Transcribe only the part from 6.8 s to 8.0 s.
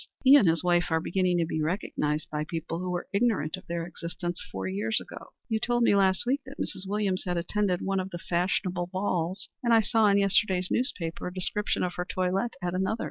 Williams had attended one